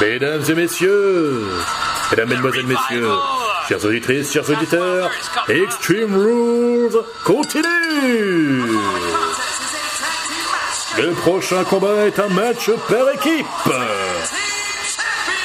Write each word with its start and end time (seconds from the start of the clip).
Mesdames 0.00 0.42
et 0.48 0.54
messieurs, 0.54 1.42
mesdames, 2.10 2.28
mesdemoiselles, 2.28 2.66
messieurs, 2.66 3.08
chers 3.66 3.82
auditrices, 3.82 4.30
chers 4.30 4.50
auditeurs, 4.50 5.10
Extreme 5.48 6.14
Rules 6.14 6.98
continue 7.24 7.62
Le 10.98 11.12
prochain 11.22 11.64
combat 11.64 12.06
est 12.06 12.18
un 12.18 12.28
match 12.28 12.70
par 12.88 13.10
équipe. 13.10 13.46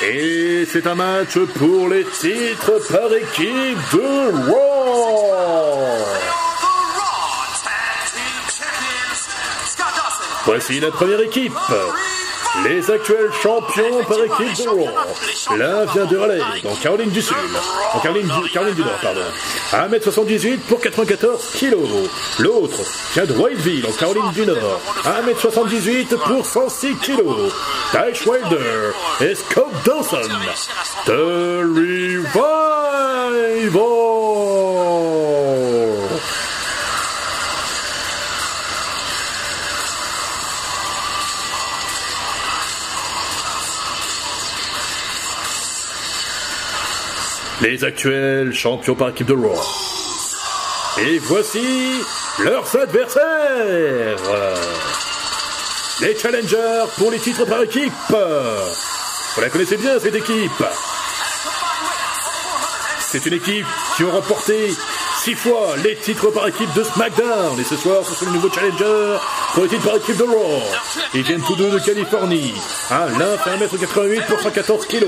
Et 0.04 0.66
c'est 0.66 0.86
un 0.86 0.96
match 0.96 1.38
pour 1.58 1.88
les 1.88 2.04
titres 2.04 2.74
par 2.92 3.14
équipe 3.14 3.78
de 3.94 4.52
Raw. 4.52 5.62
Voici 10.46 10.80
la 10.82 10.92
première 10.92 11.22
équipe. 11.22 11.54
Les 12.66 12.92
actuels 12.92 13.32
champions 13.42 14.04
par 14.08 14.18
équipe 14.24 14.58
de 14.58 14.70
Raw. 14.70 14.90
L'un 15.58 15.86
vient 15.86 16.06
de 16.06 16.18
Raleigh, 16.18 16.44
dans 16.64 16.76
Caroline 16.76 17.10
du 17.10 17.22
Sud. 17.22 17.36
En 17.94 18.00
Caroline 18.00 18.28
du, 18.28 18.50
Caroline 18.52 18.76
du 18.76 18.82
Nord, 18.82 19.00
pardon. 19.02 19.22
1m78 19.72 20.58
pour 20.68 20.82
94 20.82 21.54
kg. 21.58 21.78
L'autre 22.40 22.80
vient 23.14 23.26
de 23.26 23.34
Whiteville, 23.34 23.86
en 23.88 23.92
Caroline 23.94 24.32
du 24.34 24.46
Nord. 24.46 24.82
1m78 25.06 26.18
pour 26.18 26.46
106 26.46 26.96
kg. 26.98 27.24
Dash 27.94 28.28
Wilder 28.28 28.92
et 29.22 29.34
Scott 29.34 29.72
Dawson. 29.86 30.22
The 31.06 31.64
Revival. 32.34 34.21
Les 47.62 47.84
actuels 47.84 48.54
champions 48.54 48.96
par 48.96 49.10
équipe 49.10 49.28
de 49.28 49.34
Raw. 49.34 49.56
Et 51.00 51.20
voici 51.20 52.02
leurs 52.44 52.76
adversaires. 52.76 54.18
Les 56.02 56.18
challengers 56.18 56.86
pour 56.98 57.12
les 57.12 57.20
titres 57.20 57.46
par 57.46 57.62
équipe. 57.62 57.94
Vous 58.10 59.42
la 59.42 59.50
connaissez 59.50 59.78
bien 59.78 60.00
cette 60.00 60.16
équipe. 60.16 60.64
C'est 63.00 63.26
une 63.28 63.34
équipe 63.34 63.68
qui 63.96 64.04
ont 64.06 64.12
remporté 64.12 64.74
six 65.20 65.36
fois 65.36 65.76
les 65.84 65.96
titres 65.98 66.32
par 66.32 66.48
équipe 66.48 66.74
de 66.74 66.84
SmackDown. 66.84 67.60
Et 67.60 67.64
ce 67.64 67.76
soir, 67.76 68.04
ce 68.04 68.16
sont 68.16 68.26
les 68.26 68.32
nouveaux 68.32 68.52
challengers 68.52 69.18
titres 69.54 69.84
par 69.84 69.96
équipe 69.98 70.18
de 70.18 70.24
Raw. 70.24 70.62
Ils 71.14 71.24
viennent 71.24 71.44
tous 71.44 71.56
deux 71.56 71.72
de 71.72 71.80
Californie. 71.80 72.54
L'un 72.90 73.38
fait 73.38 73.58
1m88 73.58 74.26
pour 74.28 74.40
114 74.40 74.86
kg. 74.88 75.06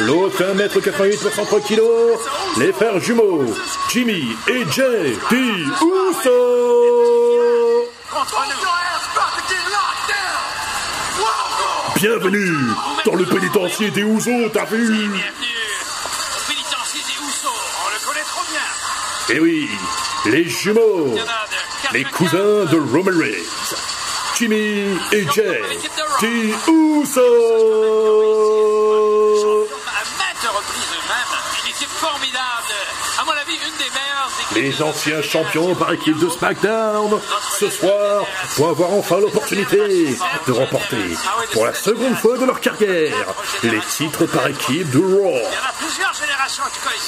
L'autre 0.00 0.36
fait 0.36 0.52
1m88 0.54 1.18
pour 1.18 1.32
103 1.32 1.60
kg. 1.60 1.80
Les 2.58 2.72
frères 2.72 2.98
jumeaux, 3.00 3.44
Jimmy 3.90 4.36
et 4.48 4.64
Jay 4.70 5.16
D. 5.30 5.36
Uso. 5.36 6.68
Bienvenue 11.96 12.54
dans 13.04 13.14
le 13.16 13.24
pénitencier 13.24 13.90
des 13.90 14.04
Ouzo, 14.04 14.30
t'as 14.52 14.66
vu? 14.66 14.86
Bienvenue 14.86 15.16
au 15.16 16.48
pénitencier 16.48 17.00
des 17.00 17.18
Housseaux. 17.24 17.48
On 17.84 17.88
le 17.92 18.06
connaît 18.06 18.24
trop 18.24 18.44
bien. 18.48 18.60
Eh 19.30 19.40
oui, 19.40 19.68
les 20.26 20.48
jumeaux, 20.48 21.16
les 21.92 22.04
4 22.04 22.16
cousins 22.16 22.64
de 22.70 22.76
Roman 22.76 23.18
Reigns, 23.18 23.74
Jimmy 24.36 24.98
et 25.12 25.26
Jay 25.34 25.60
D. 26.20 26.54
Uso. 26.68 27.20
à 29.86 30.02
maintes 30.18 30.48
reprises 30.48 30.92
eux-mêmes. 30.92 31.34
Une 31.62 31.70
équipe 31.70 31.88
formidable. 31.88 32.74
À 33.18 33.24
mon 33.24 33.32
avis, 33.32 33.54
une 33.54 33.76
des 33.78 33.90
meilleures 33.90 34.30
équipes. 34.40 34.62
Les 34.62 34.82
anciens 34.82 35.22
champions 35.22 35.74
par 35.74 35.92
équipe 35.92 36.18
de 36.18 36.28
SmackDown, 36.28 37.20
ce 37.58 37.70
soir, 37.70 38.24
vont 38.56 38.70
avoir 38.70 38.92
enfin 38.92 39.18
l'opportunité 39.18 40.16
de 40.46 40.52
remporter, 40.52 41.16
pour 41.52 41.64
la 41.64 41.74
seconde 41.74 42.16
fois 42.16 42.36
de 42.38 42.44
leur 42.44 42.60
carrière, 42.60 43.34
les 43.62 43.80
titres 43.80 44.26
par 44.26 44.46
équipe 44.48 44.90
de 44.90 44.98
Raw. 44.98 45.38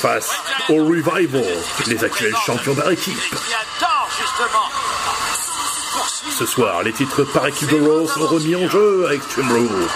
Face 0.00 0.30
au 0.68 0.84
Revival, 0.84 1.44
les 1.86 2.04
actuels 2.04 2.36
champions 2.46 2.74
par 2.74 2.90
équipe. 2.90 3.16
Ce 6.38 6.46
soir, 6.46 6.82
les 6.82 6.92
titres 6.92 7.24
par 7.24 7.46
équipe 7.46 7.68
de 7.68 7.76
Raw 7.76 8.06
sont 8.06 8.26
remis 8.26 8.56
en 8.56 8.68
jeu 8.68 9.06
à 9.08 9.14
Extreme 9.14 9.50
Rules. 9.52 9.88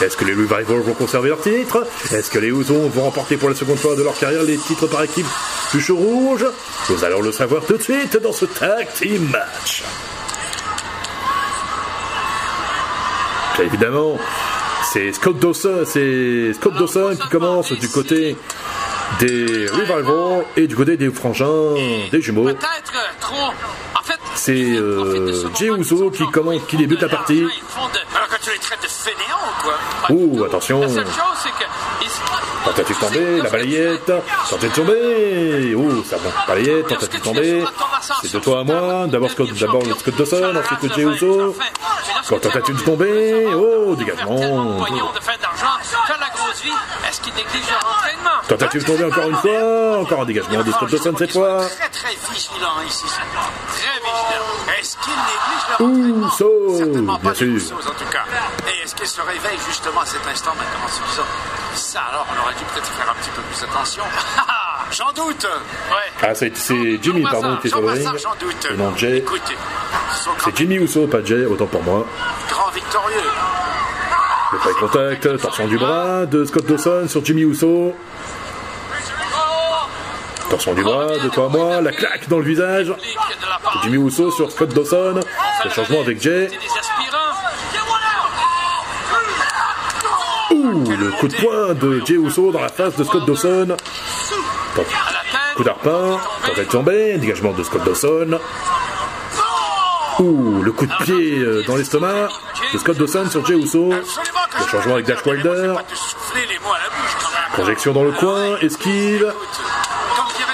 Est-ce 0.00 0.16
que 0.16 0.24
les 0.24 0.32
Revival 0.32 0.80
vont 0.80 0.94
conserver 0.94 1.28
leurs 1.28 1.40
titres? 1.40 1.84
Est-ce 2.12 2.30
que 2.30 2.38
les 2.38 2.52
Ouzons 2.52 2.88
vont 2.88 3.02
remporter 3.02 3.36
pour 3.36 3.48
la 3.48 3.54
seconde 3.54 3.78
fois 3.78 3.96
de 3.96 4.02
leur 4.02 4.16
carrière 4.16 4.42
les 4.44 4.56
titres 4.56 4.86
par 4.86 5.02
équipe 5.02 5.26
du 5.72 5.80
show 5.80 5.96
rouge 5.96 6.46
Nous 6.88 7.04
allons 7.04 7.20
le 7.20 7.32
savoir 7.32 7.64
tout 7.66 7.76
de 7.76 7.82
suite 7.82 8.16
dans 8.22 8.32
ce 8.32 8.44
tag 8.44 8.86
team 8.94 9.28
match. 9.30 9.82
Évidemment, 13.60 14.16
c'est 14.92 15.12
Scott 15.12 15.38
Dawson, 15.38 15.82
c'est 15.84 16.52
Scott 16.54 16.74
Dawson 16.74 17.16
qui 17.20 17.28
commence 17.28 17.72
du 17.72 17.88
côté 17.88 18.36
des 19.18 19.66
Revival 19.66 20.44
et 20.56 20.66
du 20.66 20.76
côté 20.76 20.96
des 20.96 21.10
frangins, 21.10 21.74
des 22.12 22.22
jumeaux. 22.22 22.48
C'est 24.34 24.52
euh, 24.52 25.48
Jey 25.54 25.66
Uso 25.66 26.10
qui 26.10 26.26
commence, 26.30 26.62
qui 26.68 26.76
débute 26.76 27.00
la 27.02 27.08
partie. 27.08 27.46
Alors 28.14 28.28
que 28.28 28.36
tu 28.42 28.50
les 28.50 28.58
traites 28.58 28.82
de 28.82 28.88
fainéants, 28.88 29.52
quoi. 29.62 29.74
Ouh, 30.10 30.44
attention. 30.44 30.80
Tentative 32.64 32.96
de 32.96 33.00
tomber, 33.00 33.42
la 33.42 33.50
balayette, 33.50 34.12
tentative 34.48 34.70
de 34.70 34.74
tomber, 34.74 35.74
oh, 35.74 36.02
ça 36.04 36.16
va, 36.16 36.30
balayette, 36.46 36.86
tentative 36.86 37.18
de 37.20 37.24
tomber, 37.24 37.64
c'est 38.22 38.32
de 38.32 38.38
toi 38.38 38.60
à 38.60 38.64
moi, 38.64 39.06
d'abord 39.06 39.30
Scott, 39.30 39.52
d'abord 39.54 39.82
le 39.82 39.94
Scott 39.94 40.16
Dawson, 40.16 40.54
ensuite 40.56 40.94
Jey 40.94 41.02
Uso, 41.02 41.54
quand 42.28 42.40
tentative 42.40 42.76
de 42.76 42.82
tomber, 42.82 43.46
oh, 43.54 43.94
dégagement, 43.96 44.36
est-ce 44.36 44.48
leur 47.70 47.78
entraînement 47.78 47.97
tentative 48.48 48.82
de 48.82 48.86
tomber 48.86 49.04
encore 49.04 49.28
une 49.28 49.36
fois, 49.36 49.98
encore 50.00 50.22
un 50.22 50.24
dégagement 50.24 50.62
de 50.62 50.72
Scott 50.72 50.90
Dawson 50.90 51.14
cette 51.18 51.32
fois, 51.32 51.66
Très 51.66 51.88
très 51.88 52.14
vigilant 52.32 52.80
ici, 52.86 53.04
très 53.04 54.00
vigilant. 54.00 54.78
Est-ce 54.78 54.96
qu'ils 54.96 55.12
négligent 55.12 56.28
leur 56.28 56.76
Certainement 56.78 57.18
bien 57.18 57.30
pas 57.32 57.40
les 57.40 57.58
sûr. 57.60 57.76
En 57.76 57.90
tout 57.90 58.10
cas. 58.10 58.24
Et 58.66 58.84
est-ce 58.84 58.94
qu'ils 58.94 59.06
se 59.06 59.20
réveillent 59.20 59.58
justement 59.66 60.00
à 60.00 60.06
cet 60.06 60.26
instant 60.26 60.52
maintenant 60.56 60.84
en 60.84 60.88
se 60.88 61.02
disant 61.10 61.28
ça 61.74 62.00
alors 62.10 62.26
on 62.30 62.42
aurait 62.42 62.54
dû 62.54 62.64
peut-être 62.72 62.90
faire 62.90 63.10
un 63.10 63.14
petit 63.14 63.30
peu 63.30 63.42
plus 63.42 63.62
attention. 63.64 64.02
Ah, 64.38 64.84
J'en 64.90 65.12
doute. 65.12 65.44
Ouais. 65.44 66.26
ah 66.28 66.34
c'est 66.34 66.52
Jimmy, 67.02 67.22
pardon, 67.22 67.56
qui 67.60 67.66
est 67.66 67.70
sur 67.70 67.80
le 67.80 67.88
ring, 67.88 68.08
et 68.70 68.76
non 68.76 68.96
Jay, 68.96 69.22
c'est 70.38 70.56
Jimmy 70.56 70.76
Uso, 70.76 71.06
pas 71.06 71.22
Jay, 71.22 71.44
autant 71.44 71.66
pour 71.66 71.82
moi, 71.82 72.06
grand 72.48 72.70
victorieux. 72.70 73.16
le 74.52 74.74
contact, 74.80 75.38
torsion 75.38 75.66
du 75.66 75.76
bras 75.76 76.24
de 76.24 76.44
Scott 76.44 76.66
Dawson 76.66 77.06
sur 77.06 77.22
Jimmy 77.24 77.42
Uso, 77.42 77.94
torsion 80.48 80.74
du 80.74 80.82
bras, 80.82 81.18
de 81.18 81.28
toi 81.28 81.46
à 81.46 81.48
moi, 81.48 81.80
la 81.80 81.92
claque 81.92 82.28
dans 82.28 82.38
le 82.38 82.44
visage, 82.44 82.92
Jimmy 83.82 83.98
Uso 84.06 84.30
sur 84.30 84.50
Scott 84.50 84.70
Dawson, 84.74 85.20
le 85.64 85.70
changement 85.70 86.00
avec 86.00 86.22
Jay. 86.22 86.50
Ouh, 90.50 90.90
le 90.90 91.10
coup 91.12 91.28
de 91.28 91.36
poing 91.36 91.74
de 91.74 92.02
Jey 92.04 92.14
Uso 92.14 92.50
dans 92.50 92.60
la 92.60 92.68
face 92.68 92.96
de 92.96 93.04
Scott 93.04 93.26
Dawson. 93.26 93.76
Tête. 94.74 94.86
Coup 95.56 95.64
d'arpin, 95.64 96.18
de 96.56 96.64
tomber, 96.64 97.18
dégagement 97.18 97.52
de 97.52 97.62
Scott 97.62 97.84
Dawson. 97.84 98.38
Ouh, 100.20 100.62
le 100.62 100.72
coup 100.72 100.86
de 100.86 101.04
pied 101.04 101.38
euh, 101.38 101.62
dans 101.66 101.76
l'estomac 101.76 102.28
de 102.72 102.78
Scott 102.78 102.96
Dawson 102.96 103.28
sur 103.30 103.46
Jey 103.46 103.54
Uso. 103.54 103.90
Le 103.90 104.66
changement 104.66 104.94
avec 104.94 105.06
Dash 105.06 105.24
Wilder. 105.24 105.74
Projection 107.52 107.92
dans 107.92 108.04
le 108.04 108.12
coin, 108.12 108.56
esquive. 108.60 109.32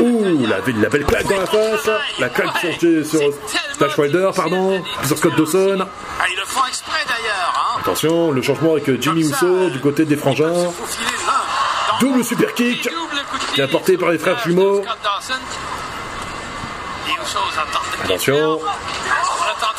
Ouh, 0.01 0.47
la, 0.47 0.57
la 0.59 0.89
belle 0.89 1.05
claque 1.05 1.27
dans 1.29 1.39
la 1.39 1.47
face. 1.47 1.91
La 2.19 2.29
claque 2.29 2.59
sur, 2.59 3.21
sur 3.21 3.99
Wilder, 3.99 4.31
pardon. 4.35 4.83
Sur 5.07 5.19
Scott 5.19 5.37
Dawson. 5.37 5.79
Ah, 6.21 6.25
ils 6.31 6.37
le 6.37 6.45
font 6.45 6.65
exprès 6.67 7.05
d'ailleurs, 7.07 7.55
hein. 7.77 7.79
Attention, 7.81 8.31
le 8.31 8.43
changement 8.43 8.73
avec 8.73 9.01
Jimmy 9.01 9.21
Uso 9.23 9.71
du 9.71 9.81
côté 9.81 10.05
des 10.05 10.17
frangins. 10.17 10.73
Double 12.01 12.25
super 12.25 12.53
kick. 12.55 12.85
double 12.85 13.23
coup 13.31 13.39
de 13.39 13.45
pied. 13.45 13.55
Bien 13.55 13.69
porté 13.69 13.97
par 13.97 14.11
les 14.11 14.19
frères 14.19 14.39
jumeaux. 14.45 14.83
Attention. 18.05 18.61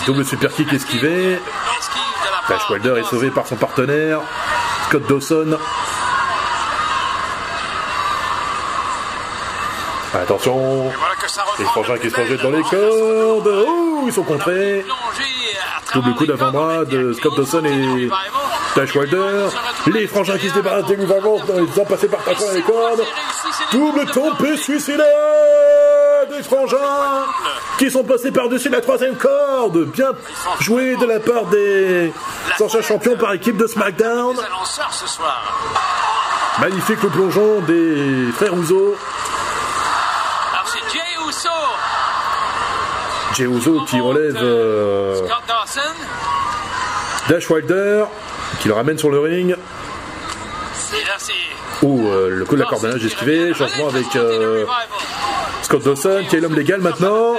Double 0.05 0.25
super 0.25 0.53
kick 0.53 0.71
esquivé. 0.73 1.33
Esquive 1.33 2.01
de 2.23 2.31
la 2.31 2.47
part 2.47 2.49
Dash 2.49 2.69
Wilder 2.69 2.89
de 2.89 2.97
est 2.99 3.03
sauvé 3.03 3.31
par 3.31 3.47
son 3.47 3.55
partenaire, 3.55 4.21
Scott 4.87 5.03
Dawson. 5.07 5.57
Attention, 10.21 10.91
les 11.59 11.65
frangins 11.65 11.97
qui 11.97 12.09
se 12.09 12.15
projettent 12.15 12.41
dans 12.41 12.51
les 12.51 12.63
cordes. 12.63 13.65
Oh, 13.67 14.03
ils 14.05 14.13
sont 14.13 14.23
contrés. 14.23 14.85
Double 15.93 16.15
coup 16.15 16.23
les 16.23 16.29
d'avant-bras 16.29 16.85
de 16.85 17.13
Scott 17.13 17.35
Dawson 17.35 17.65
et. 17.65 18.09
Dash 18.75 18.93
Wilder, 18.93 19.47
les 19.87 20.05
frangins 20.05 20.37
qui 20.37 20.49
se 20.49 20.53
débarrassent 20.53 20.85
des 20.87 20.95
Revival 20.95 21.25
en 21.25 21.67
faisant 21.67 21.85
passer 21.85 22.09
par 22.09 22.19
à 22.27 22.53
les 22.53 22.61
cordes. 22.61 23.03
Double 23.71 24.05
tombée 24.07 24.57
suicidaire 24.57 25.07
des 26.29 26.43
frangins 26.43 27.25
qui 27.77 27.89
sont 27.89 28.03
passés 28.03 28.31
par-dessus 28.31 28.69
la 28.69 28.81
troisième 28.81 29.15
corde. 29.15 29.85
Bien 29.85 30.11
joué 30.59 30.97
de 30.97 31.05
la 31.05 31.19
part 31.19 31.45
des 31.45 32.11
anciens 32.59 32.81
champions 32.81 33.15
par 33.15 33.33
équipe 33.33 33.55
de 33.55 33.67
SmackDown. 33.67 34.35
Les. 34.35 34.43
Magnifique 36.59 37.03
le 37.03 37.09
plongeon 37.09 37.61
des 37.67 38.31
frères 38.33 38.53
Ouzo. 38.53 38.95
Jey 43.35 43.43
Uso 43.43 43.81
qui 43.81 43.99
relève 43.99 44.37
euh. 44.41 45.27
Dash 47.27 47.49
Wilder, 47.49 48.05
qui 48.61 48.69
le 48.69 48.73
ramène 48.73 48.97
sur 48.97 49.09
le 49.09 49.19
ring. 49.19 49.55
Ou 51.81 52.07
euh, 52.07 52.29
le 52.29 52.45
coup 52.45 52.55
de 52.55 52.61
la 52.61 52.67
cordonnage 52.67 53.03
esquivé, 53.03 53.53
changement 53.53 53.89
avec 53.89 54.15
euh, 54.15 54.65
Scott 55.63 55.83
Dawson 55.83 56.23
qui 56.29 56.37
est 56.37 56.39
l'homme 56.39 56.55
légal 56.55 56.79
maintenant. 56.79 57.35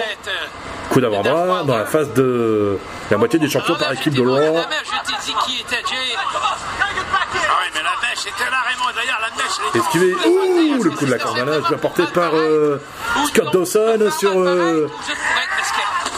Coup 0.90 1.00
d'avant-bras 1.00 1.64
dans 1.64 1.78
la 1.78 1.86
phase 1.86 2.12
de 2.12 2.78
la 3.10 3.16
moitié 3.16 3.38
des 3.38 3.48
champions 3.48 3.76
par 3.76 3.92
équipe 3.92 4.14
de 4.14 4.20
Raw. 4.20 4.36
La 4.38 4.50
mèche, 4.50 4.68
je 4.84 5.12
t'ai 5.12 5.18
dit 5.24 5.36
qui 5.46 5.60
était 5.60 5.76
Jay. 5.76 6.14
Oui, 6.14 7.70
mais 7.74 7.82
la 7.82 8.08
mèche 8.08 8.26
était 8.26 8.50
là, 8.50 8.58
Raymond. 8.68 8.92
D'ailleurs, 8.94 9.20
la 9.20 9.30
mèche, 9.42 9.56
elle 9.58 9.80
est 9.80 9.82
Esquivé. 9.82 10.14
Ouh, 10.28 10.82
le 10.82 10.90
coup 10.90 11.06
de 11.06 11.10
la 11.10 11.18
cordonnage 11.18 11.72
apporté 11.72 12.02
par 12.12 12.34
euh, 12.34 12.80
Scott 13.28 13.52
Dawson 13.52 14.10
sur 14.18 14.32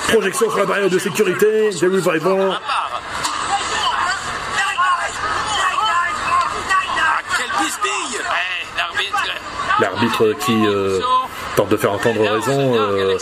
projection 0.08 0.50
sur 0.50 0.58
la 0.58 0.66
barrière 0.66 0.90
de 0.90 0.98
sécurité 0.98 1.70
des 1.70 1.84
L'arbitre. 8.76 9.34
L'arbitre 9.80 10.32
qui 10.40 10.66
euh, 10.66 11.00
tente 11.56 11.68
de 11.68 11.76
faire 11.76 11.92
entendre 11.92 12.20
raison 12.22 12.74
euh, 12.74 13.18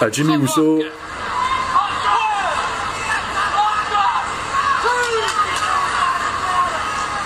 à 0.00 0.10
Jimmy 0.10 0.34
Uso. 0.42 0.80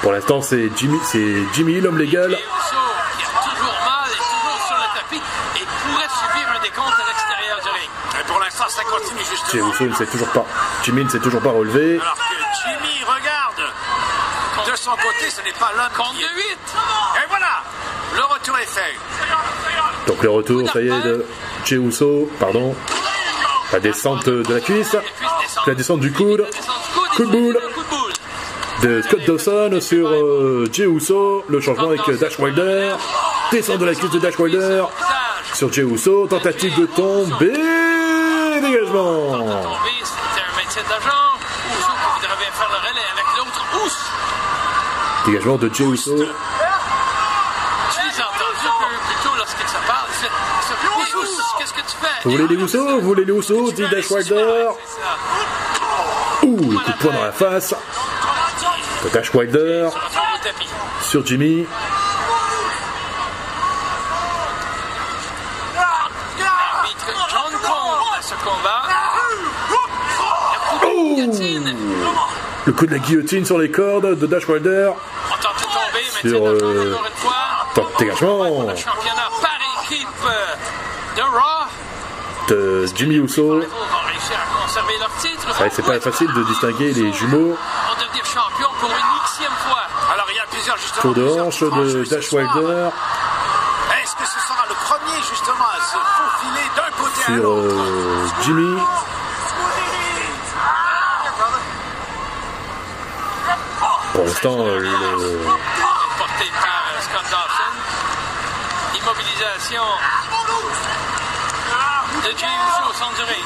Pour 0.03 0.13
l'instant, 0.13 0.43
c'est 0.43 0.71
Jimmy, 0.77 0.99
c'est 1.05 1.37
Jimmy, 1.55 1.81
l'homme 1.81 1.99
légal. 1.99 2.31
Jey 2.31 2.37
Uso, 2.37 2.77
qui 3.17 3.25
a 3.25 3.29
toujours 3.43 3.79
mal, 3.85 4.11
est 4.11 4.17
toujours 4.17 4.67
sur 4.67 4.77
le 4.77 4.99
tapis 4.99 5.23
et 5.57 5.65
pourrait 5.65 6.09
subir 6.09 6.49
un 6.57 6.63
décompte 6.63 6.95
à 6.95 7.07
l'extérieur 7.09 7.61
du 7.63 7.69
ring. 7.71 7.91
Et 8.21 8.25
Uso 9.55 9.85
ne 9.87 9.95
s'est 9.95 10.07
toujours 10.07 10.29
pas. 10.29 10.45
Jimmy 10.85 11.05
ne 11.05 11.09
s'est 11.09 11.19
toujours 11.19 11.41
pas 11.41 11.51
relevé. 11.51 11.99
Alors 12.01 12.15
que 12.15 12.35
Jimmy 12.63 13.05
regarde. 13.05 13.73
De 14.71 14.77
son 14.77 14.91
côté, 14.91 15.31
ce 15.31 15.43
n'est 15.43 15.53
pas 15.53 15.71
l'homme 15.77 15.87
Compte 15.97 16.17
qui 16.17 16.23
de 16.23 16.27
est... 16.27 16.49
8. 16.49 16.59
Et 17.23 17.29
voilà 17.29 17.63
Le 18.17 18.23
retour 18.35 18.59
est 18.59 18.67
fait. 18.67 18.97
Donc 20.07 20.23
le 20.23 20.31
retour, 20.31 20.71
ça 20.71 20.81
y 20.81 20.89
est, 20.89 21.03
de 21.03 21.25
Jey 21.65 21.77
Uso, 21.77 22.29
pardon. 22.41 22.75
La 23.73 23.81
descente 23.81 24.27
de 24.27 24.53
la 24.53 24.61
cuisse, 24.61 24.97
la 25.67 25.75
descente 25.75 26.01
du 26.01 26.13
coude, 26.13 26.47
coup 27.15 27.25
de 27.25 27.31
boule 27.31 27.59
de 28.83 29.03
Scott 29.03 29.21
Dawson 29.27 29.79
sur 29.81 30.09
euh, 30.09 30.67
Jey 30.73 30.85
Uso, 30.85 31.45
le 31.49 31.61
changement 31.61 31.89
avec 31.89 32.01
Dash 32.19 32.39
Wilder, 32.39 32.95
descente 33.51 33.79
de 33.79 33.85
la 33.85 33.95
cuisse 33.95 34.11
de 34.11 34.19
Dash 34.19 34.39
Wilder 34.39 34.85
sur 35.55 35.73
Jey 35.73 35.83
Uso, 35.83 36.27
tentative 36.27 36.79
de 36.79 36.87
tomber, 36.87 37.53
dégagement. 38.73 39.33
Tombé, 39.63 39.95
c'était 40.05 40.43
un 40.43 40.53
maintien 40.57 40.83
d'agent. 40.83 41.27
Ousso 41.71 41.93
qui 41.93 42.07
voudrait 42.15 42.37
bien 42.39 42.53
faire 42.53 42.69
le 42.71 42.77
relais 42.89 43.09
avec 43.13 43.27
l'autre. 43.37 43.61
Ousse. 43.85 44.03
Dégagement 45.27 45.57
de 45.57 45.69
Jey 45.75 45.85
Uso. 45.85 46.17
Je 46.17 46.23
les 46.23 46.27
ai 46.27 48.23
entendus 48.23 48.67
un 48.67 48.79
peu 48.79 48.99
plus 49.07 49.19
tôt 49.29 49.35
lorsqu'ils 49.37 49.69
se 49.69 49.81
parlent. 49.87 50.09
Ils 50.11 50.15
se- 50.15 50.27
ils 50.27 50.31
se- 50.69 50.75
Hey, 51.01 51.15
Ousse, 51.23 51.41
qu'est-ce 51.59 51.73
que 51.75 51.81
tu 51.81 51.97
fais? 52.01 52.07
Vous 52.25 52.31
voulez 52.33 52.47
les 52.49 52.55
Uso? 52.63 52.79
Vous 53.01 53.07
voulez 53.09 53.25
les 53.25 53.33
Uso? 53.33 53.71
dit. 53.73 53.83
Ouh, 56.43 56.71
le 56.71 56.79
coup 56.79 56.91
de 56.93 56.97
poing 56.99 57.13
dans 57.13 57.23
la 57.25 57.33
face 57.33 57.75
de 59.05 59.09
Dash 59.11 59.35
Wilder 59.35 59.89
sur 61.03 61.25
Jimmy. 61.27 61.67
Arbitre 65.81 67.07
John 67.31 67.53
Cole 67.61 68.19
à 68.19 68.23
ce 68.23 68.35
combat. 68.45 68.83
Le 70.53 70.59
coup 70.69 70.87
de 70.87 70.91
guillotine. 71.15 71.77
Le 72.69 72.75
coup 72.75 72.85
de 72.85 72.93
la 72.93 72.99
guillotine 72.99 73.47
sur 73.47 73.57
les 73.57 73.71
cordes 73.71 74.19
de 74.19 74.27
Dash 74.27 74.47
Wilder. 74.47 74.91
On 74.93 75.37
tente 75.43 75.57
de 75.57 75.63
tomber, 75.63 76.05
Sur, 76.29 76.47
euh, 76.47 76.95
encore 77.71 77.91
une 77.93 77.97
dégagement 77.99 78.45
euh, 78.45 78.75
de 82.49 82.87
Jimmy 82.95 83.15
Uso. 83.17 83.55
Ouais, 83.55 83.65
c'est 85.73 85.83
pas 85.83 85.99
facile 85.99 86.31
de 86.35 86.43
distinguer 86.43 86.93
les 86.93 87.11
jumeaux. 87.15 87.57
Tour 91.01 91.15
de 91.15 91.41
hanche 91.41 91.61
de 91.61 92.05
Dash. 92.05 92.33
Wilder 92.33 92.91
Est-ce 94.03 94.15
que 94.15 94.27
ce 94.27 94.41
sera 94.47 94.67
le 94.69 94.75
premier, 94.75 95.23
justement, 95.27 95.65
à 95.73 95.81
se 95.81 95.97
faufiler 95.97 96.69
d'un 96.77 96.91
côté 97.03 97.23
à 97.23 97.25
sur 97.25 97.35
l'autre? 97.45 97.75
euh, 97.79 98.27
Jimmy. 98.45 98.77
Pour 104.19 104.27
l'instant, 104.27 104.57
euh, 104.67 104.81
le- 104.81 104.89
porté 106.19 106.45
par 106.61 106.83
euh, 106.91 107.01
Scott 107.03 107.23
Dawson. 107.31 107.75
Immobilisation 109.01 109.83
de 112.25 112.31
Jay 112.37 112.47
Uso 112.47 112.91
au 112.91 112.95
centre 112.95 113.15
du 113.15 113.23
ring. 113.23 113.45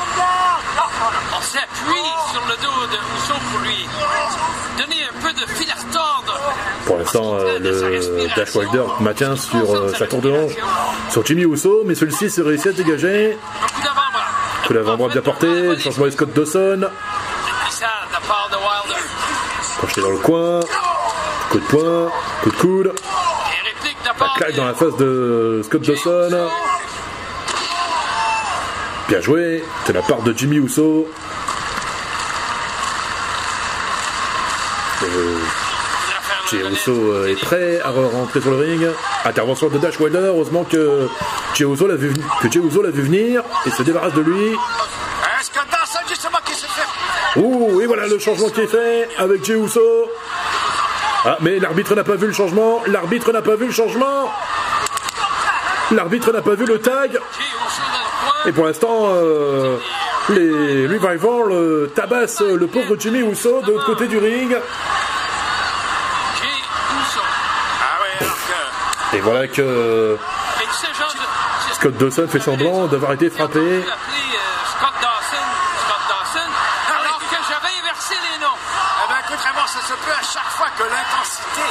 On 1.36 1.42
s'appuie 1.42 2.10
sur 2.32 2.40
le 2.48 2.56
dos 2.56 2.86
de 2.90 2.96
Uso 2.96 3.34
pour 3.50 3.60
lui 3.60 3.86
donner 4.78 5.02
un 5.04 5.20
peu 5.20 5.32
de 5.34 5.46
fil 5.52 5.68
à 5.70 5.74
retordre. 5.74 6.40
pour 6.86 6.96
l'instant, 6.96 7.34
euh, 7.34 7.58
le 7.58 8.34
Dash 8.34 8.54
Wilder 8.54 8.84
maintient 9.00 9.36
sur 9.36 9.74
euh, 9.76 9.92
sa 9.92 10.06
tour 10.06 10.22
de 10.22 10.30
hanche 10.30 10.52
sur 11.10 11.26
Jimmy 11.26 11.42
Uso, 11.42 11.82
mais 11.84 11.94
celui-ci 11.94 12.30
se 12.30 12.40
réussit 12.40 12.68
à 12.68 12.70
se 12.72 12.76
dégager. 12.78 13.36
Un. 13.84 14.66
Coup 14.66 14.72
d'avant-bras 14.72 15.08
bien 15.08 15.20
porté, 15.20 15.78
changement 15.80 16.06
de 16.06 16.10
Scott 16.10 16.32
Dawson, 16.32 16.88
dans 20.00 20.10
le 20.10 20.18
coin, 20.18 20.60
coup 21.50 21.58
de 21.58 21.64
poing, 21.64 22.10
coup 22.42 22.50
de 22.50 22.56
coude, 22.56 22.92
la 24.04 24.28
claque 24.36 24.56
dans 24.56 24.64
la 24.64 24.74
face 24.74 24.96
de 24.96 25.60
Scott 25.64 25.82
Dawson. 25.82 26.48
Bien 29.08 29.20
joué 29.20 29.62
de 29.86 29.92
la 29.92 30.02
part 30.02 30.22
de 30.22 30.32
Jimmy 30.32 30.56
Uso. 30.56 31.08
Euh, 35.02 35.38
Jey 36.50 36.58
Uso 36.70 36.92
euh, 36.92 37.28
est 37.28 37.40
prêt 37.40 37.80
à 37.82 37.90
rentrer 37.90 38.40
sur 38.40 38.50
le 38.50 38.58
ring. 38.58 38.86
Intervention 39.24 39.68
de 39.68 39.78
Dash 39.78 39.98
Wilder. 39.98 40.20
Heureusement 40.26 40.64
que 40.64 41.08
Jey 41.54 41.64
Uso 41.64 41.86
l'a 41.86 41.96
vu, 41.96 42.14
que 42.40 42.50
Jey 42.50 42.60
Uso 42.60 42.82
l'a 42.82 42.90
vu 42.90 43.02
venir 43.02 43.42
et 43.66 43.70
se 43.70 43.82
débarrasse 43.82 44.14
de 44.14 44.22
lui. 44.22 44.56
Ouh, 47.36 47.80
et 47.80 47.86
voilà 47.86 48.06
le 48.06 48.18
changement 48.18 48.48
qui 48.50 48.60
est 48.60 48.66
fait 48.66 49.08
avec 49.18 49.44
Jey. 49.44 49.56
Ah, 51.24 51.36
mais 51.40 51.58
l'arbitre 51.58 51.94
n'a 51.94 52.04
pas 52.04 52.16
vu 52.16 52.26
le 52.26 52.32
changement. 52.32 52.82
L'arbitre 52.86 53.32
n'a 53.32 53.42
pas 53.42 53.56
vu 53.56 53.66
le 53.66 53.72
changement. 53.72 54.32
L'arbitre 55.92 56.32
n'a 56.32 56.42
pas 56.42 56.54
vu 56.54 56.66
le 56.66 56.80
tag. 56.80 57.18
Et 58.46 58.52
pour 58.52 58.66
l'instant, 58.66 59.06
euh, 59.06 59.78
les 60.30 60.86
Revival 60.86 61.52
euh, 61.52 61.92
tabassent 61.94 62.40
le 62.40 62.66
pauvre 62.66 62.96
Jimmy 62.98 63.20
Uso 63.20 63.62
de 63.62 63.72
l'autre 63.72 63.86
côté 63.86 64.08
du 64.08 64.18
ring. 64.18 64.56
Et 69.14 69.20
voilà 69.20 69.46
que 69.46 70.16
Scott 71.74 71.96
Dawson 71.98 72.26
fait 72.28 72.40
semblant 72.40 72.86
d'avoir 72.86 73.12
été 73.12 73.28
frappé. 73.28 73.60
J'ai 73.60 73.76
appelé 73.76 74.24
euh, 74.32 74.64
Scott 74.72 74.96
Dawson, 75.02 75.46
Scott 75.84 76.04
Dawson, 76.08 76.48
alors 76.88 77.18
que 77.18 77.36
j'avais 77.44 77.74
inversé 77.82 78.14
les 78.14 78.38
noms. 78.40 78.56
Eh 78.56 79.08
ben, 79.10 79.18
écoute, 79.20 79.36
vraiment, 79.36 79.66
ça 79.66 79.80
se 79.82 79.92
peut 79.92 80.16
à 80.16 80.24
chaque 80.24 80.48
fois 80.56 80.68
que 80.78 80.84
l'intensité 80.84 81.66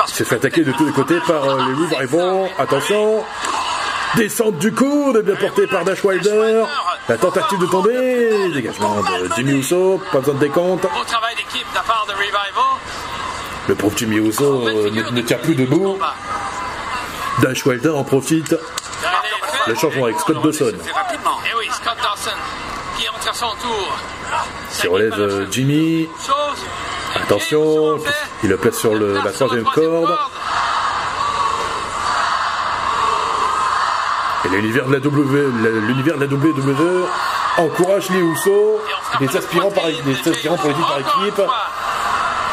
Il 0.09 0.13
s'est 0.13 0.25
fait 0.25 0.35
attaquer 0.35 0.63
de 0.63 0.71
tous 0.73 0.85
les 0.85 0.91
côtés 0.91 1.19
par 1.27 1.43
euh, 1.45 1.61
les 1.67 1.73
Revival. 1.73 2.49
Attention. 2.57 3.23
Descente 4.15 4.59
du 4.59 4.71
coude, 4.71 5.23
bien 5.25 5.35
porté 5.35 5.65
par 5.65 5.83
Dash 5.85 6.03
Wilder. 6.03 6.65
La 7.09 7.17
tentative 7.17 7.59
de 7.59 7.65
tomber. 7.65 8.49
Dégagement 8.53 9.01
de 9.01 9.33
Jimmy 9.35 9.53
Uso. 9.53 9.99
Pas 10.11 10.19
besoin 10.19 10.35
de 10.35 10.39
décompte. 10.39 10.85
Le 13.67 13.75
pauvre 13.75 13.97
Jimmy 13.97 14.17
Uso 14.17 14.67
euh, 14.67 14.91
ne, 14.91 15.09
ne 15.09 15.21
tient 15.21 15.37
plus 15.37 15.55
debout. 15.55 15.97
Dash 17.41 17.65
Wilder 17.65 17.89
en 17.89 18.03
profite. 18.03 18.55
Le 19.67 19.75
changement 19.75 20.05
avec 20.05 20.19
Scott 20.19 20.41
Dawson. 20.43 20.71
rapidement. 20.93 21.39
Eh 21.45 21.57
oui, 21.57 21.65
Scott 21.71 21.97
Dawson 22.01 22.31
qui 22.97 23.09
entre 23.09 23.29
à 23.29 23.33
son 23.33 23.49
tour. 23.61 23.97
Qui 24.79 24.87
relève 24.87 25.13
euh, 25.19 25.45
Jimmy. 25.51 26.07
Attention, 27.15 27.97
il 28.43 28.49
le 28.49 28.57
place 28.57 28.77
sur 28.77 28.93
le- 28.95 29.19
la 29.23 29.31
troisième 29.31 29.63
corde. 29.65 30.15
Et 34.45 34.49
l'univers 34.49 34.85
de 34.87 34.93
la 34.93 34.99
W, 34.99 35.43
l'univers 35.87 36.17
de 36.17 36.25
la 36.25 36.27
WWE 36.31 37.05
encourage 37.57 38.09
les 38.09 38.19
Usos, 38.19 38.81
des 39.19 39.37
aspirants, 39.37 39.71
par, 39.71 39.85
aspirants 39.85 40.57
les 40.67 40.73
titres 40.73 40.87
par 40.87 40.99
équipe. 40.99 41.41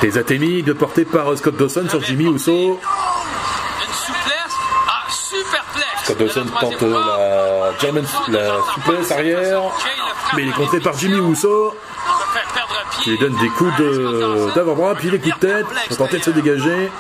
Des 0.02 0.16
atémis 0.16 0.62
de 0.62 0.72
portés 0.72 1.04
par 1.04 1.36
Scott 1.36 1.56
Dawson 1.56 1.86
sur 1.88 2.00
Jimmy 2.02 2.24
Uso. 2.32 2.78
Dawson 6.18 6.44
tente 6.60 6.82
la, 6.82 7.72
German, 7.80 8.04
la 8.28 8.48
souplesse 8.74 9.10
arrière, 9.10 9.62
mais 10.34 10.42
il 10.42 10.48
est 10.48 10.52
compté 10.52 10.80
par 10.80 10.96
Jimmy 10.98 11.18
Uso 11.32 11.74
qui 13.02 13.10
lui 13.10 13.18
donne 13.18 13.34
des 13.36 13.48
coups 13.48 13.74
de- 13.78 14.50
d'avant-bras, 14.54 14.94
puis 14.94 15.10
des 15.10 15.18
coups 15.18 15.34
de 15.40 15.46
tête 15.46 15.66
pour 15.88 15.96
tenter 15.96 16.18
de 16.18 16.24
se 16.24 16.30
dégager. 16.30 16.90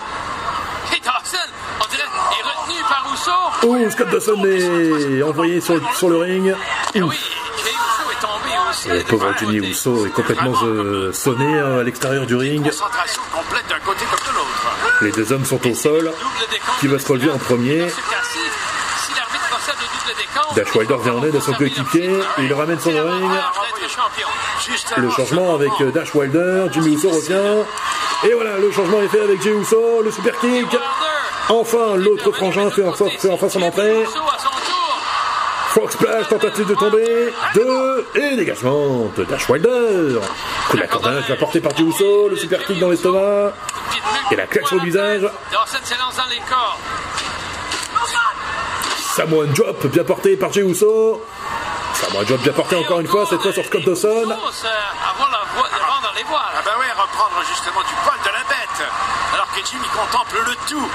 Rousseau. 3.04 3.66
Ouh, 3.66 3.90
Scott 3.90 4.08
Dawson 4.10 4.44
est 4.44 5.22
envoyé 5.22 5.60
sur, 5.60 5.80
sur 5.96 6.08
le 6.08 6.18
ring. 6.18 6.54
Ouf. 6.96 7.14
Et 8.86 8.98
le 8.98 9.02
pauvre 9.04 9.34
Jimmy 9.38 9.56
Uso 9.68 10.06
est 10.06 10.10
complètement 10.10 10.52
euh, 10.62 11.12
sonné 11.12 11.54
euh, 11.58 11.80
à 11.80 11.82
l'extérieur 11.84 12.24
du 12.24 12.34
ring. 12.36 12.70
Les 15.02 15.12
deux 15.12 15.32
hommes 15.32 15.44
sont 15.44 15.66
au 15.66 15.74
sol. 15.74 16.12
Qui 16.78 16.86
va 16.86 16.98
se 16.98 17.06
relever 17.08 17.30
en 17.30 17.38
premier 17.38 17.86
Dash 20.56 20.74
Wilder 20.74 20.96
vient 21.02 21.14
en 21.14 21.24
aide 21.24 21.36
à 21.36 21.40
son 21.40 21.52
coéquipier 21.52 22.10
il 22.38 22.52
ramène 22.52 22.78
le 22.84 23.02
ring. 23.02 23.30
Le 24.96 25.10
changement 25.10 25.54
avec 25.54 25.70
euh, 25.80 25.90
Dash 25.92 26.14
Wilder, 26.14 26.66
Jimmy 26.72 26.94
Uso 26.94 27.08
revient. 27.10 27.64
Et 28.24 28.34
voilà, 28.34 28.58
le 28.58 28.70
changement 28.72 29.00
est 29.00 29.08
fait 29.08 29.20
avec 29.22 29.40
Jey 29.42 29.50
Uso, 29.50 30.02
le 30.02 30.10
super 30.10 30.38
kick. 30.40 30.66
Enfin, 31.48 31.96
l'autre 31.96 32.30
frangin 32.32 32.70
fait, 32.70 32.84
en 32.84 32.94
sorte- 32.94 33.18
fait 33.18 33.30
enfin 33.30 33.48
son 33.48 33.62
entrée. 33.62 34.04
Son. 34.12 34.20
Frog 35.70 35.90
Splash, 35.90 36.28
tentative 36.28 36.66
de 36.66 36.74
tomber. 36.74 37.32
Deux, 37.54 38.06
et 38.16 38.36
dégagement 38.36 39.10
de 39.16 39.24
Dash 39.24 39.48
Wilder. 39.48 40.18
Coup 40.68 40.76
de 40.76 40.82
la 40.82 40.88
cordage 40.88 41.28
va 41.28 41.36
porter 41.36 41.60
par 41.60 41.76
Jey 41.76 41.84
Uso, 41.84 42.28
le 42.28 42.36
super 42.36 42.64
kick 42.64 42.78
dans 42.80 42.90
l'estomac. 42.90 43.52
Et 44.32 44.36
la 44.36 44.46
claque 44.46 44.66
sur 44.66 44.76
le 44.76 44.82
visage. 44.82 45.20
Dans 45.22 45.28
les 46.28 46.40
corps. 46.48 46.78
Samoan 49.20 49.52
Drop 49.52 49.86
bien 49.88 50.02
porté 50.02 50.34
par 50.34 50.50
Jey 50.50 50.62
Uso. 50.62 51.22
Samoan 51.92 52.24
Drop 52.24 52.40
bien 52.40 52.54
porté 52.54 52.76
encore 52.76 53.00
une 53.00 53.06
fois, 53.06 53.26
cette 53.28 53.42
fois 53.42 53.52
sur 53.52 53.66
Scott 53.66 53.84
Dawson. 53.84 54.08
La 54.08 54.34
voiles. 56.24 56.40
Ah 56.56 56.62
ben 56.64 56.72
oui, 56.80 56.86
reprendre 56.96 57.44
justement 57.46 57.80
du 57.80 57.94
poil 58.02 58.16
de 58.24 58.30
la 58.32 58.42
bête. 58.48 58.88
Alors 59.34 59.46
que 59.52 59.60
Jimmy 59.70 59.84
contemple 59.92 60.36
le 60.46 60.54
tout, 60.66 60.88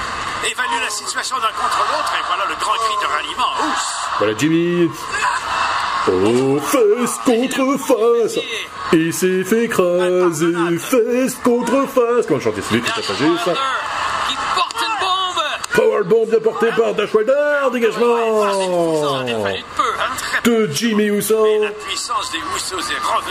évalue 0.44 0.82
la 0.82 0.90
situation 0.90 1.36
d'un 1.36 1.52
contre 1.54 1.78
l'autre, 1.78 2.12
et 2.18 2.24
voilà 2.26 2.46
le 2.46 2.56
grand 2.56 2.74
cri 2.74 2.94
de 3.00 3.06
ralliement. 3.06 3.52
Oups 3.62 3.94
Voilà 4.18 4.34
Jimmy. 4.36 4.90
Oh, 6.08 6.60
face 6.60 7.18
contre 7.24 7.78
face. 7.78 8.44
Il 8.92 9.14
s'est 9.14 9.44
fait 9.44 9.66
écraser, 9.66 10.78
face 10.80 11.36
contre 11.44 11.86
face. 11.94 12.26
Comment 12.26 12.40
chanter 12.40 12.62
celui 12.62 12.82
qui 12.82 12.88
Dash 12.88 13.06
tape 13.06 13.16
juste 13.18 13.46
Wilder 13.46 13.60
qui 14.28 14.36
porte 14.56 14.76
une 14.82 14.98
bombe. 15.00 15.44
Powerbomb 16.08 16.26
bien 16.30 16.40
porté 16.40 16.66
par 16.76 16.94
Dash 16.94 17.14
Wilder, 17.14 17.32
dégagement 17.72 18.06
de 20.46 20.68
Jimmy 20.72 21.04
Uso. 21.06 21.44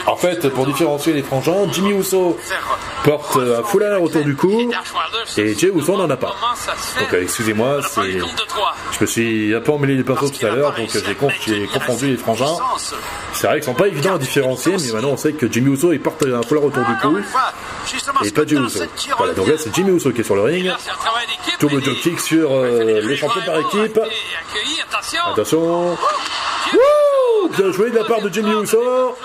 En 0.05 0.15
fait, 0.17 0.49
pour 0.49 0.65
différencier 0.65 1.13
les 1.13 1.23
frangins, 1.23 1.65
Jimmy 1.71 1.91
Uso 1.97 2.37
porte 3.03 3.37
un 3.37 3.63
foulard 3.63 4.01
autour 4.01 4.23
du 4.23 4.35
cou. 4.35 4.69
Et 5.37 5.55
Jey 5.57 5.71
Uso 5.73 5.95
n'en 5.95 6.09
a 6.09 6.17
pas. 6.17 6.35
Donc 6.99 7.13
euh, 7.13 7.21
excusez-moi, 7.21 7.79
c'est... 7.83 8.19
Je 8.91 9.01
me 9.01 9.05
suis 9.05 9.55
un 9.55 9.61
peu 9.61 9.71
emmêlé 9.71 9.95
les 9.95 10.03
pinceaux 10.03 10.29
tout 10.29 10.45
à 10.45 10.49
l'heure, 10.49 10.73
donc 10.73 10.95
euh, 10.95 11.01
j'ai 11.05 11.13
conf- 11.13 11.33
j'ai 11.45 11.67
confondu 11.67 12.07
les 12.07 12.17
frangins. 12.17 12.55
C'est 13.33 13.47
vrai 13.47 13.55
qu'ils 13.57 13.65
sont 13.65 13.73
pas 13.73 13.87
évidents 13.87 14.15
à 14.15 14.17
différencier, 14.17 14.73
mais 14.77 14.91
maintenant 14.93 15.09
on 15.11 15.17
sait 15.17 15.33
que 15.33 15.51
Jimmy 15.51 15.73
Uso 15.73 15.91
il 15.93 15.99
porte 16.01 16.23
un 16.25 16.41
foulard 16.43 16.63
autour 16.65 16.83
du 16.83 16.95
cou 17.01 17.17
et 18.23 18.31
pas 18.31 18.45
Jey 18.45 18.55
Uso. 18.57 18.79
Voilà, 19.17 19.33
donc 19.33 19.47
là 19.47 19.53
c'est 19.57 19.73
Jimmy 19.75 19.95
Uso 19.95 20.11
qui 20.11 20.21
est 20.21 20.23
sur 20.23 20.35
le 20.35 20.41
ring. 20.43 20.71
Double 21.59 21.81
kick 22.01 22.19
sur 22.19 22.51
euh, 22.51 23.01
les 23.01 23.17
champions 23.17 23.41
par 23.45 23.57
équipe. 23.59 23.99
Attention. 25.31 25.97
Bien 27.49 27.71
joué 27.71 27.89
de 27.91 27.95
la 27.95 28.03
part 28.03 28.21
de 28.21 28.29
Jimmy 28.31 28.51
Uso. 28.61 29.15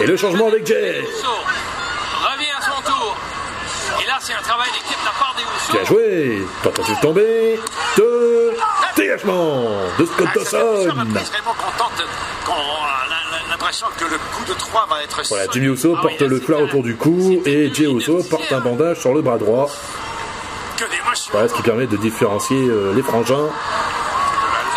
Et 0.00 0.06
le 0.06 0.16
changement 0.16 0.48
avec 0.48 0.66
Jay. 0.66 1.00
Revient 1.00 2.46
à 2.58 2.62
son 2.62 2.82
tour. 2.82 3.16
Et 4.02 4.06
là, 4.06 4.18
c'est 4.20 4.34
un 4.34 4.42
travail 4.42 4.68
d'équipe 4.72 4.98
de 5.00 5.04
la 5.04 5.12
part 5.12 5.34
des 5.36 5.42
Usos. 5.42 5.72
Bien 5.72 5.84
joué. 5.84 6.46
Tentative 6.62 7.00
tombée. 7.00 7.60
Deux. 7.96 8.52
Dégagement 8.96 9.64
de 9.98 10.06
Scott 10.06 10.28
Dawson. 10.34 10.58
vraiment 10.58 11.54
contente 11.54 12.06
qu'on 12.44 12.52
a 12.52 13.50
l'impression 13.50 13.86
que 13.98 14.04
le 14.04 14.16
coup 14.16 14.44
de 14.48 14.54
3 14.54 14.86
va 14.88 15.02
être 15.02 15.22
Voilà, 15.28 15.46
Jimmy 15.52 15.66
Uso 15.66 15.96
porte 16.00 16.20
le 16.22 16.40
foulard 16.40 16.62
autour 16.62 16.82
du 16.82 16.96
cou 16.96 17.42
et 17.44 17.72
Jey 17.72 17.84
Uso 17.84 18.22
porte 18.30 18.50
un 18.52 18.60
bandage 18.60 19.00
sur 19.00 19.12
le 19.14 19.22
bras 19.22 19.38
droit. 19.38 19.68
Voilà 21.32 21.48
ce 21.48 21.54
qui 21.54 21.62
permet 21.62 21.86
de 21.86 21.96
différencier 21.96 22.58
euh, 22.68 22.92
les 22.94 23.02
frangins. 23.02 23.48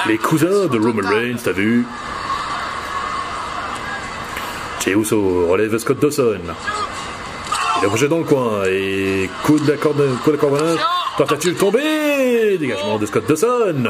Les 0.08 0.18
cousins 0.18 0.68
de 0.68 0.78
Roman 0.80 1.08
Reigns, 1.10 1.38
t'as 1.44 1.52
vu 1.52 1.86
Jey 4.80 4.96
Uso 4.96 5.48
relève 5.48 5.78
Scott 5.78 6.00
Dawson. 6.00 6.40
Il 7.82 7.86
est 7.86 7.88
bougé 7.90 8.08
dans 8.08 8.20
le 8.20 8.24
coin 8.24 8.64
et 8.66 9.30
coup 9.44 9.60
de 9.60 9.72
la 9.72 9.78
corde, 9.78 10.04
coup 10.24 10.32
de 10.32 10.36
la 10.36 10.42
corde 10.42 10.80
tentative 11.18 11.56
tombée, 11.56 12.58
dégagement 12.58 12.98
de 12.98 13.06
Scott 13.06 13.28
Dawson. 13.28 13.90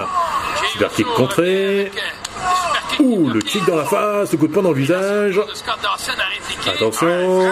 Super 0.74 0.90
kick 0.92 1.08
contré. 1.16 1.92
Ouh, 3.00 3.30
le 3.30 3.40
kick 3.40 3.66
dans 3.66 3.78
la 3.78 3.86
face, 3.86 4.32
le 4.32 4.38
coup 4.38 4.48
de 4.48 4.54
poing 4.54 4.64
dans 4.64 4.72
le 4.72 4.76
visage. 4.76 5.40
Attention, 6.68 7.52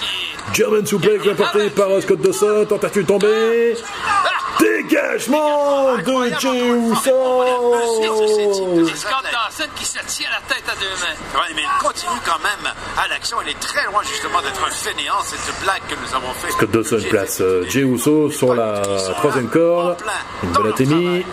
qui. 0.00 0.54
German 0.54 0.84
suplex 0.86 1.22
bien 1.22 1.34
porté 1.34 1.70
par 1.70 1.88
Scott 2.02 2.20
Dawson, 2.20 2.66
tentative 2.68 3.04
tombée. 3.04 3.76
Dégagement 4.58 5.96
de 5.96 6.38
Jey 6.40 6.68
Uso. 6.68 7.44
Dawson 9.30 9.70
qui 9.76 9.84
se 9.84 9.98
tient 10.06 10.28
la 10.30 10.54
tête 10.54 10.64
à 10.68 10.74
deux 10.76 10.86
mains. 10.86 11.40
Ouais, 11.40 11.54
mais 11.54 11.62
il 11.62 11.84
continue 11.84 12.20
quand 12.24 12.38
même 12.38 12.72
à 12.96 13.08
l'action. 13.08 13.38
Il 13.44 13.50
est 13.50 13.60
très 13.60 13.84
loin 13.86 14.02
justement 14.02 14.40
d'être 14.40 14.64
un 14.64 14.70
fainéant. 14.70 15.20
Cette 15.24 15.62
blague 15.62 15.82
que 15.88 15.94
nous 15.94 16.14
avons 16.14 16.32
fait. 16.34 16.50
Scott 16.52 16.70
Dawson 16.70 17.00
place 17.08 17.42
Jey 17.68 17.80
Uso 17.80 18.30
sur 18.30 18.54
la 18.54 18.82
troisième 19.18 19.48
corde. 19.48 19.96
Une 20.42 20.50
bonne 20.50 20.68
atémie. 20.68 21.24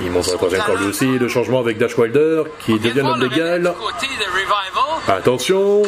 Il 0.00 0.10
monte 0.10 0.26
la 0.26 0.34
troisième 0.34 0.62
corde 0.62 0.80
lui 0.80 0.88
aussi. 0.88 1.06
Le 1.18 1.28
changement 1.28 1.60
avec 1.60 1.78
Dash 1.78 1.96
Wilder 1.96 2.42
qui 2.60 2.78
devient 2.78 3.00
l'homme 3.00 3.20
légal. 3.20 3.72
Attention. 5.08 5.82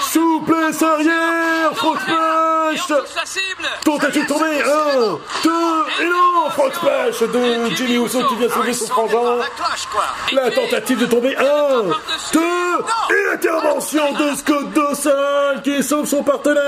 Souplesse 0.00 0.82
arrière. 0.82 1.72
La 2.72 3.26
cible. 3.26 3.68
Tentative 3.84 4.26
tombée. 4.26 4.62
Un, 4.62 5.18
deux, 5.44 6.04
et 6.04 6.06
non. 6.06 6.50
Frog 6.50 6.72
splash 6.72 7.20
de 7.20 7.74
Jimmy 7.76 8.04
Uso 8.04 8.24
qui 8.24 8.36
vient 8.36 8.48
sauver 8.48 8.72
son 8.72 8.86
frangin. 8.86 9.38
La 10.32 10.50
tentative 10.50 11.00
de 11.00 11.06
tomber. 11.06 11.36
Un, 11.36 11.82
deux, 12.32 12.40
et 13.10 13.30
l'intervention 13.30 14.12
de 14.12 14.34
Scott 14.36 14.70
Dawson 14.72 15.41
qui 15.62 15.82
sauve 15.82 16.06
son 16.06 16.22
partenaire. 16.22 16.62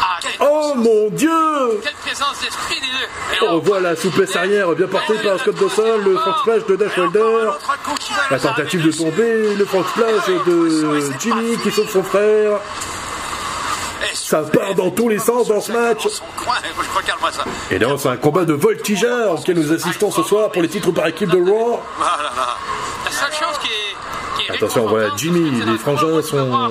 Ah, 0.00 0.18
Oh 0.40 0.72
mon 0.76 1.10
dieu 1.10 1.30
quelle 1.82 1.92
présence 1.94 2.40
d'esprit 2.40 2.80
des 2.80 2.86
deux. 2.86 3.46
Et 3.46 3.48
On 3.48 3.54
revoit 3.56 3.80
la 3.80 3.96
souplesse 3.96 4.34
arrière 4.36 4.70
bien 4.74 4.86
portée 4.86 5.14
par 5.14 5.38
Scott 5.38 5.56
Dawson, 5.58 5.98
le 6.04 6.16
frog 6.16 6.34
splash 6.40 6.66
de 6.66 6.76
Dash 6.76 6.96
Wilder, 6.96 7.50
la 8.30 8.38
tentative 8.38 8.82
de 8.82 8.92
tomber, 8.92 9.54
le 9.54 9.64
frog 9.64 9.84
splash 9.88 10.26
de 10.46 11.00
Jimmy 11.20 11.56
qui 11.58 11.70
sauve 11.70 11.88
son 11.90 12.02
frère. 12.02 12.58
Ça 14.14 14.42
part 14.42 14.74
dans 14.74 14.90
tous 14.90 15.08
les 15.08 15.18
sens 15.18 15.48
dans 15.48 15.60
ce 15.60 15.72
match. 15.72 16.06
Et 17.70 17.78
là, 17.78 17.88
c'est 17.98 18.08
un 18.08 18.16
combat 18.16 18.44
de 18.44 18.52
voltigeurs 18.52 19.38
auquel 19.38 19.58
nous 19.58 19.72
assistons 19.72 20.10
ce 20.10 20.22
soir 20.22 20.50
pour 20.50 20.62
les 20.62 20.68
titres 20.68 20.90
par 20.90 21.06
équipe 21.06 21.30
de 21.30 21.38
Raw. 21.38 21.80
Attention, 24.54 24.86
voilà, 24.86 25.10
Jimmy, 25.16 25.50
les 25.50 25.78
frangins 25.78 26.22
sont 26.22 26.70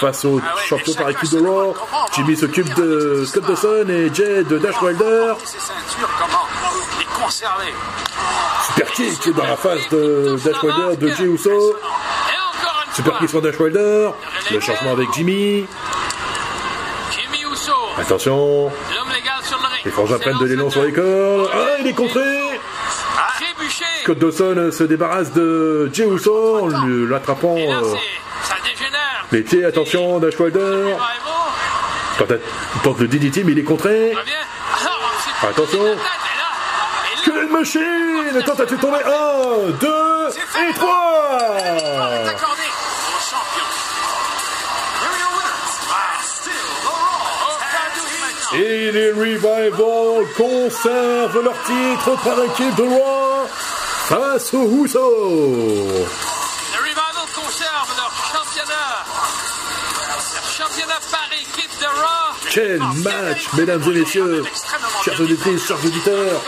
face 0.00 0.26
champions 0.66 0.92
mais 0.92 0.94
par 0.94 1.10
équipe 1.10 1.30
de 1.30 1.46
Raw. 1.46 1.74
Jimmy 2.14 2.36
s'occupe 2.36 2.74
de 2.74 3.24
Scott 3.26 3.46
Dawson 3.46 3.86
et 3.88 4.12
Jay 4.14 4.44
de 4.44 4.58
Dash 4.58 4.80
Wilder. 4.82 5.34
Super 8.66 8.92
kick 8.92 9.34
dans 9.34 9.42
la 9.44 9.56
face 9.56 9.88
de 9.90 10.38
Dash 10.44 10.62
Wilder 10.62 10.96
de 10.96 11.08
Jey 11.08 11.24
Uso. 11.24 11.76
Super 12.94 13.18
kick 13.18 13.28
sur 13.28 13.42
Dash 13.42 13.58
Wilder. 13.58 14.10
Le 14.50 14.60
changement 14.60 14.92
avec 14.92 15.12
Jimmy. 15.12 15.66
Attention, 17.98 18.72
les 19.84 19.90
frangins 19.90 20.18
prennent 20.18 20.38
de 20.38 20.46
l'élan 20.46 20.70
sur 20.70 20.82
les 20.82 20.92
cordes. 20.92 21.50
Ah, 21.52 21.76
il 21.80 21.86
est 21.86 21.92
contré 21.92 22.20
Scott 24.02 24.18
Dawson 24.18 24.70
se 24.72 24.84
débarrasse 24.84 25.32
de 25.32 25.90
Jey 25.92 26.06
Uso 26.06 26.60
en 26.64 26.68
l'attrapant 27.08 27.56
euh, 27.56 27.94
pieds. 29.42 29.64
Attention, 29.64 30.18
Dash 30.18 30.38
Wilder. 30.38 30.96
Tente, 32.18 32.32
tente 32.82 32.98
le 33.00 33.08
DDT, 33.08 33.44
mais 33.44 33.52
il 33.52 33.58
est 33.58 33.64
contré. 33.64 34.12
C'est- 34.26 35.46
Attention. 35.48 35.96
Quelle 37.24 37.48
machine 37.48 38.42
Tente 38.44 38.60
à 38.60 38.66
tomber 38.66 38.98
1, 39.04 39.70
2 39.80 39.88
et 39.88 40.72
3 40.74 40.90
accordé 42.28 42.62
au 42.62 43.20
champion. 43.20 43.66
Here 45.00 45.10
are 45.10 45.18
your 45.18 45.32
winners. 45.36 45.74
And 45.90 46.22
still 46.24 46.52
the 46.82 46.88
Raw 46.88 47.56
Tag 47.72 47.90
Team 48.50 48.60
Et 48.62 48.92
les 48.92 49.10
Revival 49.12 50.24
conservent 50.36 51.42
leur 51.44 51.56
titre 51.64 52.10
par 52.24 52.42
équipe 52.44 52.74
de 52.76 52.82
Raw 52.82 53.48
face 54.10 54.52
aux 54.54 54.64
Revival 54.66 56.04
leur 57.96 58.12
championnat. 58.32 59.04
Leur 60.08 60.20
championnat 60.58 61.00
par 61.10 61.28
équipe 61.32 61.70
de 61.80 61.86
Raw. 61.86 62.34
Quel 62.50 62.78
match, 63.04 63.48
mesdames 63.56 63.82
et 63.86 63.98
messieurs 64.00 64.42
Chers 65.04 65.20
auditrices, 65.20 65.66
chers 65.68 65.84
auditeurs 65.84 66.42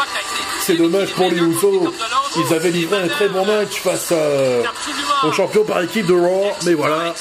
C'est 0.60 0.74
dommage 0.74 1.12
pour 1.14 1.30
les 1.30 1.36
Usos. 1.38 1.94
Ils 2.36 2.54
avaient 2.54 2.70
livré 2.70 3.02
un 3.04 3.08
très 3.08 3.28
bon 3.28 3.46
match 3.46 3.80
face 3.80 4.10
à- 4.12 5.26
aux 5.26 5.32
champions 5.32 5.64
par 5.64 5.80
équipe 5.82 6.06
de 6.06 6.14
Raw, 6.14 6.52
mais 6.64 6.74
voilà. 6.74 7.14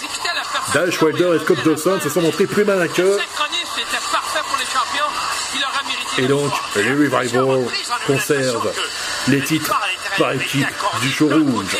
Dash 0.74 1.00
Wilder 1.02 1.36
et 1.36 1.40
Scott 1.44 1.58
Dawson 1.64 2.00
se 2.02 2.10
sont 2.10 2.22
montrés 2.22 2.48
plus 2.48 2.66
malins 2.66 2.88
qu'eux. 2.88 3.20
Et 6.18 6.28
donc, 6.28 6.52
les 6.76 6.90
Revival 6.92 7.68
conservent 8.08 8.72
les 9.28 9.42
titres 9.44 9.72
par 10.22 10.34
équipe 10.34 10.68
du 11.02 11.24
rouge. 11.24 11.78